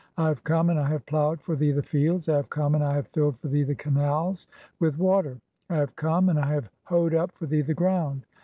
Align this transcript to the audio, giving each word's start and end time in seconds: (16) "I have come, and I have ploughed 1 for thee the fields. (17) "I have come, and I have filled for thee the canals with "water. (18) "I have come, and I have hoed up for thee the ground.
(16) 0.15 0.25
"I 0.25 0.27
have 0.29 0.43
come, 0.43 0.69
and 0.71 0.79
I 0.79 0.87
have 0.89 1.05
ploughed 1.05 1.37
1 1.37 1.37
for 1.45 1.55
thee 1.55 1.71
the 1.71 1.83
fields. 1.83 2.25
(17) 2.25 2.33
"I 2.33 2.37
have 2.39 2.49
come, 2.49 2.73
and 2.73 2.83
I 2.83 2.93
have 2.95 3.07
filled 3.09 3.37
for 3.39 3.49
thee 3.49 3.61
the 3.61 3.75
canals 3.75 4.47
with 4.79 4.97
"water. 4.97 5.33
(18) 5.69 5.69
"I 5.69 5.75
have 5.75 5.95
come, 5.95 6.29
and 6.29 6.39
I 6.39 6.47
have 6.53 6.69
hoed 6.85 7.13
up 7.13 7.31
for 7.33 7.45
thee 7.45 7.61
the 7.61 7.75
ground. 7.75 8.25